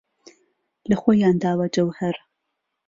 [0.89, 2.15] له خۆیان داوه جهوههر